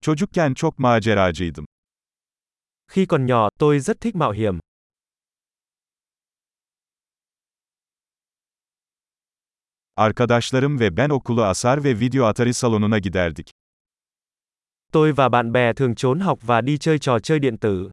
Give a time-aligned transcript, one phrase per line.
[0.00, 1.64] Çocukken çok maceracıydım.
[2.88, 4.60] Khi còn nhỏ, tôi rất thích mạo hiểm.
[9.96, 13.50] Arkadaşlarım ve ben okulu asar ve video Atari salonuna giderdik.
[14.92, 17.90] Tôi và bạn bè thường trốn học và đi chơi trò chơi điện tử.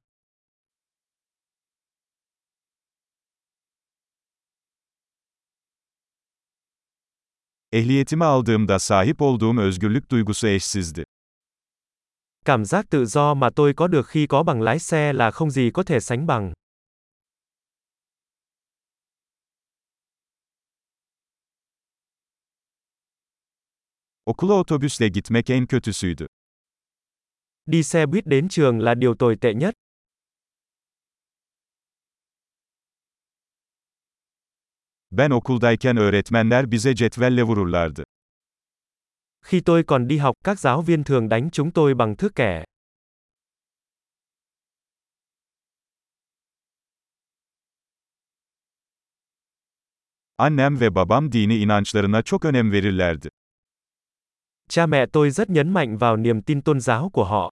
[7.71, 11.03] Ehliyetimi aldığımda sahip olduğum özgürlük duygusu eşsizdi.
[12.47, 15.51] Cảm giác tự do mà tôi có được khi có bằng lái xe là không
[15.51, 16.53] gì có thể sánh bằng.
[24.23, 26.25] Okula otobüsle gitmek en kötüsüydü.
[27.65, 29.73] Đi xe buýt đến trường là điều tồi tệ nhất.
[35.11, 38.03] Ben okuldayken öğretmenler bize cetvelle vururlardı.
[39.41, 42.63] Khi tôi còn đi học, các giáo viên thường đánh chúng tôi bằng thước kẻ.
[50.37, 53.29] Annem ve babam dini inançlarına çok önem verirlerdi.
[54.69, 57.51] Cha mẹ tôi rất nhấn mạnh vào niềm tin tôn giáo của họ.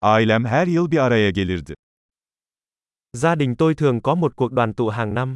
[0.00, 1.74] Ailem her yıl bir araya gelirdi.
[3.12, 5.34] Gia đình tôi thường có một cuộc đoàn tụ hàng năm.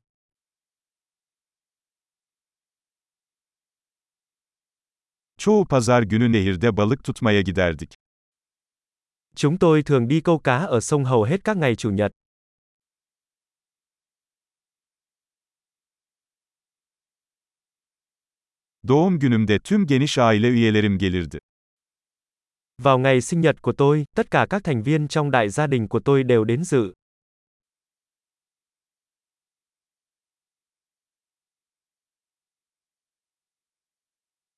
[5.39, 7.89] Çoğu pazar günü nehirde balık tutmaya giderdik.
[9.37, 12.13] Chúng tôi thường đi câu cá ở sông hầu hết các ngày chủ nhật.
[18.89, 21.39] Doğum günümde tüm geniş aile üyelerim gelirdi.
[22.83, 25.89] Vào ngày sinh nhật của tôi, tất cả các thành viên trong đại gia đình
[25.89, 26.93] của tôi đều đến dự.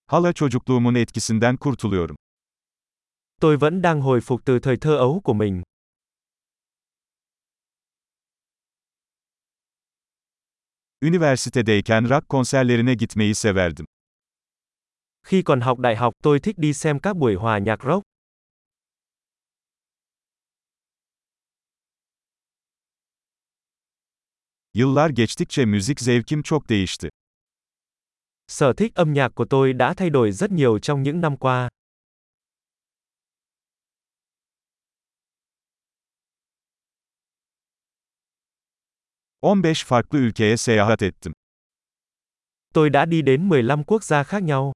[0.07, 2.17] Hala çocukluğumun etkisinden kurtuluyorum.
[3.41, 5.63] Tôi vẫn đang hồi phục từ thời thơ ấu của mình.
[11.03, 13.87] Üniversitedeyken rock konserlerine gitmeyi severdim.
[15.23, 18.03] Khi còn học đại học, tôi thích đi xem các buổi hòa nhạc rock.
[24.75, 27.09] Yıllar geçtikçe müzik zevkim çok değişti.
[28.49, 31.69] Sở thích âm nhạc của tôi đã thay đổi rất nhiều trong những năm qua.
[39.41, 41.33] On beş farklı ülkeye seyahat ettim.
[42.75, 44.73] Tôi đã đi đến 15 quốc gia khác nhau.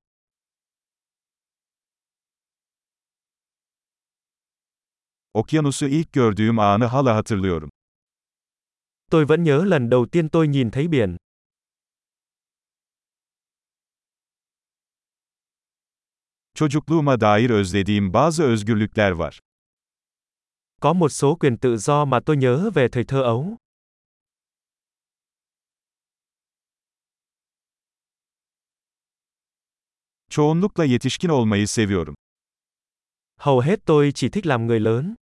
[5.32, 7.68] Okyanusu ilk gördüğüm anı hala hatırlıyorum.
[9.10, 11.16] Tôi vẫn nhớ lần đầu tiên tôi nhìn thấy biển.
[16.58, 19.40] Çocukluğuma dair özlediğim bazı özgürlükler var.
[20.80, 23.56] Có một số quyền tự do mà tôi nhớ về thời thơ ấu.
[30.30, 32.14] Çoğunlukla yetişkin olmayı seviyorum.
[33.36, 35.14] Hầu hết tôi chỉ thích làm người lớn.